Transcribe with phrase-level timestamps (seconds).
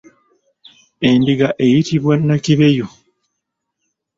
[1.09, 2.87] Endiga eyitibwa nnakibeyu.